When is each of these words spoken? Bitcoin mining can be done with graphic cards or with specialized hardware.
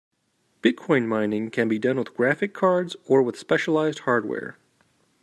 Bitcoin 0.63 1.05
mining 1.05 1.51
can 1.51 1.67
be 1.69 1.77
done 1.77 1.97
with 1.97 2.15
graphic 2.15 2.55
cards 2.55 2.95
or 3.05 3.21
with 3.21 3.37
specialized 3.37 3.99
hardware. 3.99 4.57